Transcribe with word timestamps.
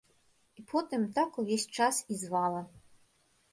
І 0.59 0.63
потым 0.71 1.03
так 1.19 1.37
увесь 1.45 1.67
час 1.81 2.01
і 2.15 2.19
звала. 2.25 2.61